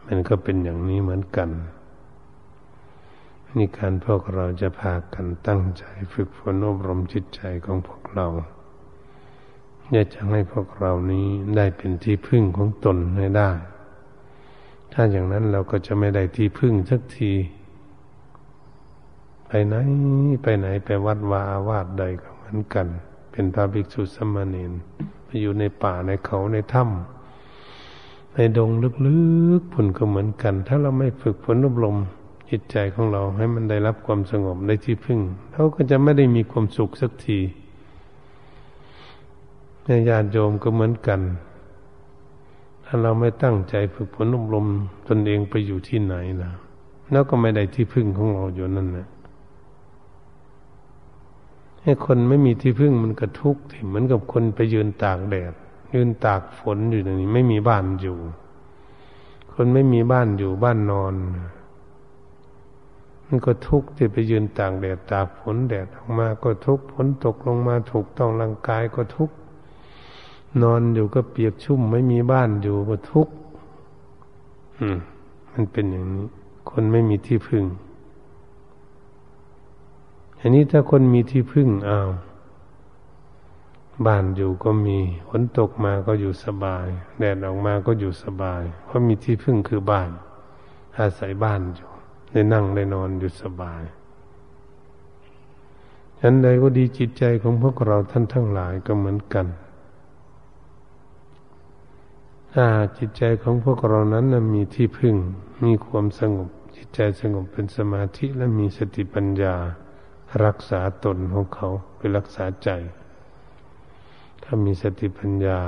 [0.07, 1.49] มันก็เป็นอย่างนี้เหมือนกัน
[3.57, 5.83] นี่การพวกเราจะพากันตั้งใจ
[6.13, 8.27] ฝึกฝนอบรมจิตใจของพวกเรา
[9.91, 13.51] อยากจะให้พวกเรานี้ได้เป็นที่พึ่งของตนให้ได้
[14.93, 17.33] ถ้าอย่างนั้นเราก็จะไม่ได้ที่พึ่งสักที
[19.47, 19.75] ไปไหน
[20.41, 22.87] ไปไหนไปวัดวาอาวาสใดก็เหมือนกัน
[23.31, 24.71] เป็นพระภิกษุสมณีน
[25.25, 27.16] ไปอยู่ในป่าในเขาในถ้ำ
[28.39, 28.69] ในดง
[29.05, 29.17] ลึ
[29.59, 31.97] กๆผลก็เหมือนกัน ถ้าเราไม่ฝึกฝนอบรม
[32.49, 35.19] จิตใจของเราให้มันได้รับความสงบได้ที่พึ่ง
[35.53, 37.39] เราก็จะไม่ได้มีความสุขสักที
[39.85, 41.21] ในญาติโยมก็เหมือนกัน
[42.85, 44.65] ถ้าเราไม่ตั้งใจฝึกฝนอบรม
[45.07, 46.51] ตนเองไปอยู่ที่ไหนนะ
[47.11, 49.07] แล้วก็ไม่ได้ที่พึ่งของเราอยู่นั่นนะ
[51.81, 55.53] ให้คนไม่มีที่พึ่งมันก็ทุกข์เหมือนกับคนไปยืนตากแดด
[55.93, 58.17] ยืนตากฝนอยู่อย่างนี้ไม่มีบ้านอยู่
[59.53, 61.13] คนไม่มีบ้านอยู่บ้านนอน
[63.27, 69.35] มันก็ทุกข์ที่ไปยืนตากแดดตากฝนแดดออกมาก็ทุกข์ฝนตกลงมาถูกต้องร่างกายก็ทุกข์
[70.63, 73.33] นอนอยู่ก็เปียกชุ่ม ไม่มีบ้านอยู่ก็ทุกข์
[74.79, 74.97] อืม
[75.53, 76.25] มันเป็นอย่างนี้
[76.69, 77.63] คนไม่มีที่พึ่ง
[80.39, 82.09] อันนี้ถ้าคนมีที่พึ่งอ้าว
[84.05, 84.97] บ้านอยู่ก็มี
[85.29, 86.87] ฝนตกมาก็อยู่สบาย
[87.19, 90.09] แดดออกมาก็อยู่สบาย เพราะมีที่พึ่งคือบ้าน
[90.99, 91.89] อาศัยบ้านอยู่
[92.31, 93.83] ได้นั่งได้นอนอยู่สบาย
[96.19, 99.47] ฉันใดก็ดีจิตใจของพวกเราท่านทั้งหลายก็เหมือนกัน
[102.53, 102.65] ถ้า
[102.97, 105.15] จิตใจของพวกเรานั้นมีที่พึ่ง
[105.63, 109.55] มีความสงบ จิตใจสงบเป็นสมาธิและมีสติปัญญา
[110.45, 112.69] รักษาตนของเขาไปรักษาใจ
[114.49, 115.59] ถ้ามีสติปัญญา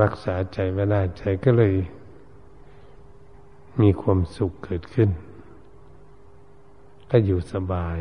[0.00, 1.74] รักษาใจไว้ได้ใจก็เลย
[3.80, 5.10] มีความสุขเกิดขึ้น
[7.10, 7.98] ก็อยู่สบาย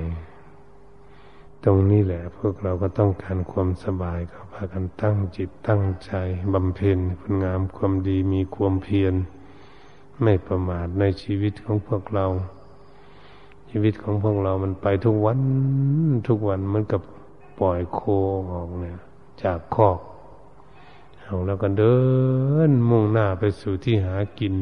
[1.64, 6.12] ตรงนี้แหละ พวกเราก็ต้องการความสบายก็พากันตั้งจิตตั้งใจ
[6.54, 9.14] บำเพ็ญคุณงามความดีมีความเพียร
[10.22, 12.26] ไม่ประมาทในชีวิตของพวกเรา
[13.70, 15.40] ชีวิตของพวกเรามันไปทุกวัน
[16.28, 17.02] ทุกวันเหมันกับ
[17.60, 18.00] ปล่อยโค
[18.52, 18.98] ออกเนี่ย
[19.44, 20.00] จากคอก
[21.22, 21.98] เอาแล้วก็เดิ
[22.70, 24.56] นมุ่งหน้าไปสู่ที่หากิน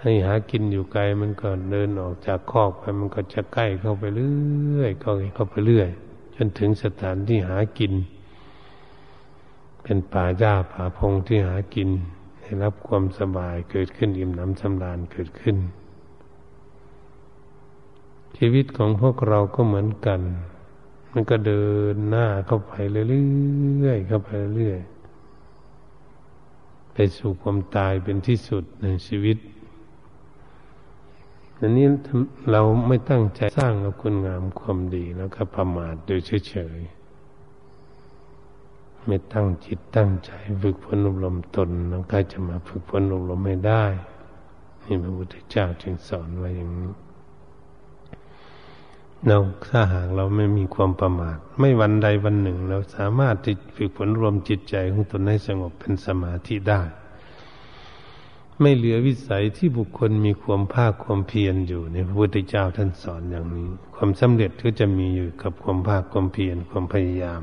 [0.00, 5.88] ให้หากินอยู่ไกลมันก็เดินออกจากคอกไปมันก็จะใกล้เข้าไปเรื่อยเข้าเข้าไปเรื่อย
[6.36, 7.92] จนถึงสถานที่หากิน
[9.82, 11.90] เป็นป่าหญ้าป่าพงที่หากิน
[12.40, 15.56] ให้รับความสบายเกิดขึ้นอิ่มหนำสำราญเกิดขึ้น
[18.36, 20.20] ชีวิตของพวกเราก็เหมือนกัน
[21.12, 24.80] มันก็เดินหน้าเข้าไปเรื่อยๆเข้าไปเรื่อย
[26.92, 29.38] ไปสู่ความตายเป็นที่สุดในชีวิต
[31.58, 31.86] อันนี้
[32.50, 40.30] เราไม่ตั้งใจสร้างกับคุณงามความดีแล้วก็ประมาทโดยเฉยๆไม่ตั้งจิตตั้งใจ
[40.62, 43.84] ฝึกฝนอบรมตนแล้วก็จะมาฝึกฝนอบรมไม่ได้
[44.84, 46.92] นี่พระพุทธเจ้าจึงสอนไว้อย่างนี้
[49.26, 49.38] เรา
[49.70, 56.82] ถ้าหากเราไม่มีความประมาทไม่วันใดวันหนึ่ง เราสามารถที่ฝึกฝนรวมจิตใจของตนให้สงบเป็นสมาธิได้
[58.60, 67.42] ไม่เหลือวิสัยที่บุคคลมีความภาคความเพียรอยู่ในพระพุทธเจ้าท่านสอนอย่างนี้ ความสำเร็จก็จะมีอยู่กับความภาคความเพียรความพยายาม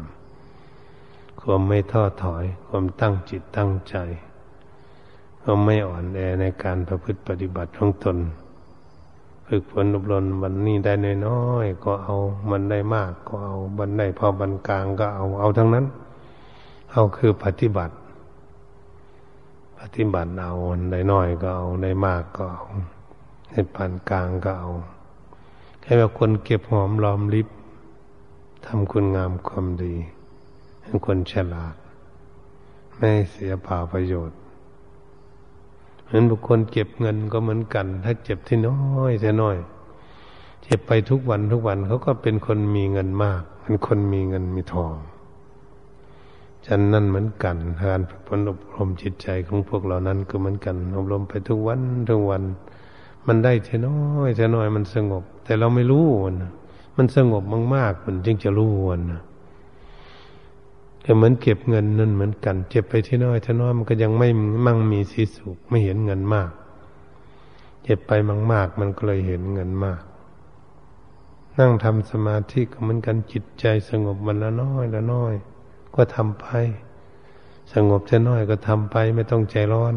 [1.41, 3.95] ความไม่ท้อถอย ความตั้งจิตตั้งใจ
[5.41, 8.17] ความไม่อ่อนแอในการประพฤติปฏิบัติของตน
[9.51, 10.93] ฝึกฝนอบรมวันนี้ได้
[11.27, 12.15] น้อยๆก็เอา
[12.49, 15.85] มันได้มากก็เอาบันได้พอบันกลางก็เอาเอาทั้งนั้น
[16.91, 17.95] เอาคือปฏิบัติ
[19.79, 20.53] ปฏิบัติเอา
[20.91, 22.63] ได้น้อยก็เอาได้มากก็เอา
[23.51, 24.69] ให้ปานกลางก็เอา
[25.83, 27.47] ให้แบบคนเก็บหอมรอมริบ
[28.65, 29.95] ทำคุณงามความดี
[30.83, 31.75] ให้คนฉลาด
[32.97, 34.39] ไม่เสียเปล่าประโยชน์
[36.09, 38.79] เหมือนบุคคลเก็บเงินก็เหมือนกัน ถ้าเจ็บที่น้อ
[39.09, 39.57] ยแต่น้อย
[40.63, 44.95] เจ็บไปทุกวันทุกวันเขาก็เป็นคนมีเงินมากเป็นคนมีเงินมีทอง
[46.65, 52.43] ฉันนั่นเหมือนกันการฝึกฝนอบรมจิตใจของพวกเรานั้นก็เหมือนกัน อบรมไปทุกวันทุกวัน
[53.27, 56.05] มันได้เท่น้อยเท่น้อยมันสงบ แต่เราไม่รู้
[56.41, 56.51] นะ
[56.97, 57.43] มันสงบ
[57.75, 58.73] มากๆมันจึงจะรู้
[59.11, 59.21] นะ
[61.11, 64.29] ก็เหมือนเก็บเงินนั่นเหมือนกันเจ็บไปที่น้อยเท่น้อยมันก็ยังไม่
[64.65, 66.51] มั่งมีสีสุขไม่เห็นเงินมาก
[67.83, 68.11] เจ็บไป
[68.51, 70.01] มากๆมันก็เลยเห็นเงินมาก
[71.57, 75.33] นั่งทำสมาธิก็เหมือนกันจิตใจสงบมันละน้อยละน้อย
[75.95, 76.47] ก็ทำไป
[77.73, 79.95] สงบจะน้อยก็ทำไป ไม่ต้องใจร้อน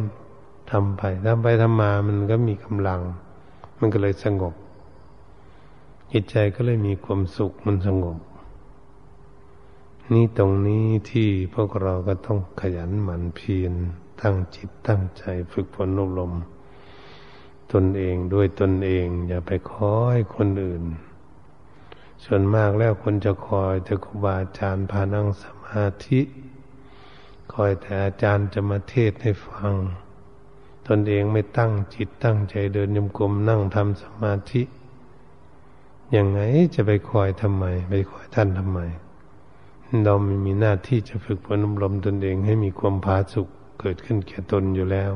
[0.73, 3.01] ทำไปทำไปทำมามันก็มีกำลัง
[3.79, 4.55] มันก็เลยสงบ
[6.13, 8.19] จิตใจก็เลยมีความสุขมันสงบ
[10.13, 13.75] นี่ตรงนี้ที่พวกเราก็ต้องขยันหมั่นเพียร
[14.21, 16.33] ตั้งจิตตั้งใจฝึกฝนอบรม
[17.73, 20.85] ตนเองด้วยตนเอง อย่าไปคอยคนอื่น
[22.25, 26.21] ส่วนมากแล้วคนจะคอยจะครูบาอาจารย์พานั่งสมาธิ
[27.53, 29.75] คอยแต่อาจารย์จะมาเทศให้ฟัง
[30.89, 34.63] ตนเองไม่ตั้งจิตตั้งใจเดินยมกลมนั่งทำสมาธิ
[36.17, 36.41] ยังไง
[36.75, 38.81] จะไปคอยทำไม ไปคอยท่านทำไม
[40.05, 43.49] เราไม่มีหน้าที่จะฝึกฝนอบรมตนเองให้มีความผาสุก
[43.81, 45.13] เกิดขึ้นแก่ตนอยู่แล้ว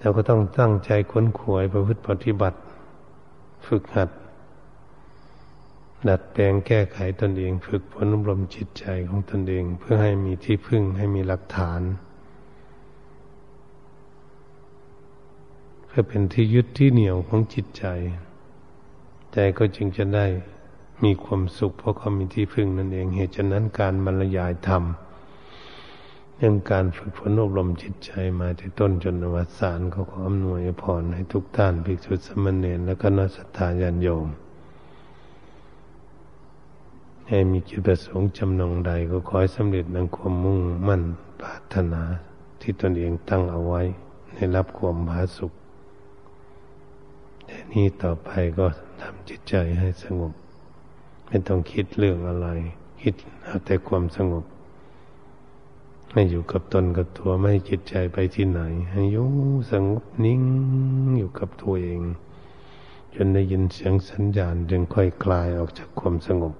[0.00, 2.58] เราก็ต้องตั้งใจค้นขวยประพฤติปฏิบัติ
[3.66, 4.10] ฝึกหัด
[6.08, 11.82] ดัดแปลงแก้ไขตนเอง ฝึกฝนอบรมจิตใจของตนเอง เพื่อให้มีที่พึ่งให้มีหลักฐาน
[15.86, 17.84] เพื่อเป็นที่ยึดที่เหนี่ยวของจิตใจ
[19.32, 20.26] ใจก็จึงจะได้
[21.04, 24.82] มีความสุข เพราะเขามีที่พึ่งนั่นเอง เหตุฉะนั้นการบรรยายธรรม
[26.36, 34.26] เรื่องการฝึกฝนอบรมจิตใจมาที่ต้นจนอวสานเขาขออำนวยพรให้ทุกท่านภิกษุสมณเณรและก็นสัตยาญาณโยม
[37.28, 41.02] ให้มีจิตประสงค์จำนงใดก็ขอให้สำเร็จดังความมุ่งมั่น
[41.40, 42.02] ปรารถนา
[42.60, 43.82] ที่ตนเองตั้งเอาไว้
[44.34, 45.52] ในรับความผาสุข
[47.46, 48.66] แต่นี้ต่อไปก็
[49.00, 50.32] ทำจิตใจให้สงบ
[51.28, 52.48] ไม่ต้องคิดเรื่องอะไร
[53.02, 53.14] คิด
[53.44, 54.44] เอาแต่ความสงบ
[56.12, 58.60] ให้อยู่กับตนกับตัวไม่ให้จิตใจไปที่ไหน
[58.90, 59.28] ให้อยู่
[59.72, 60.42] สงบนิ่ง
[61.18, 62.00] อยู่กับตัวเอง
[63.14, 66.52] จนได้ยินเสียงสัญญาณจึงค่อยคลายออกจากความสงบ